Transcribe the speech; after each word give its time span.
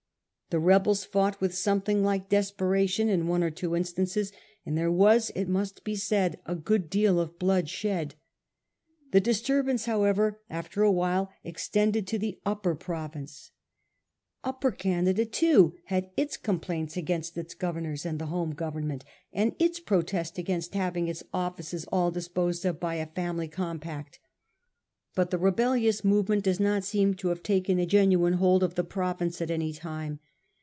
The 0.49 0.59
rebels 0.59 1.05
fought 1.05 1.39
with 1.39 1.55
something 1.55 2.03
like 2.03 2.27
desperation 2.27 3.07
in 3.07 3.25
one 3.25 3.41
or 3.41 3.49
two 3.51 3.73
instances, 3.73 4.33
and 4.65 4.77
there 4.77 4.91
was, 4.91 5.31
it 5.33 5.47
must 5.47 5.85
be 5.85 5.95
said, 5.95 6.41
a 6.45 6.55
good 6.55 6.89
deal 6.89 7.21
of 7.21 7.39
blood 7.39 7.69
shed. 7.69 8.15
The 9.11 9.21
disturbance, 9.21 9.85
however, 9.85 10.41
after 10.49 10.83
a 10.83 10.91
while 10.91 11.31
extended 11.45 12.05
to 12.07 12.19
the 12.19 12.41
upper 12.45 12.75
province. 12.75 13.51
Upper 14.43 14.71
Canada 14.73 15.23
too 15.23 15.75
had 15.85 16.09
its 16.17 16.35
complaints 16.35 16.97
against 16.97 17.37
its 17.37 17.53
governors 17.53 18.05
and 18.05 18.19
the 18.19 18.25
home 18.25 18.51
Government, 18.53 19.05
and 19.31 19.55
its 19.57 19.79
protests 19.79 20.37
against 20.37 20.73
having 20.73 21.07
its 21.07 21.23
offices 21.33 21.85
all 21.93 22.11
disposed 22.11 22.65
of 22.65 22.77
by 22.77 22.95
a' 22.95 23.07
family 23.15 23.47
com 23.47 23.79
pact;' 23.79 24.19
but 25.15 25.31
the 25.31 25.37
rebellious 25.37 26.03
movement 26.03 26.43
does 26.43 26.59
not 26.59 26.83
seem 26.83 27.13
to 27.13 27.29
have 27.29 27.41
taken 27.41 27.79
a 27.79 27.85
genuine 27.85 28.33
hold 28.33 28.63
of 28.63 28.75
the 28.75 28.83
province 28.83 29.39
at 29.39 29.49
any 29.49 29.71
time. 29.71 30.19